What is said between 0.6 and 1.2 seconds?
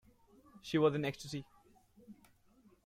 She was in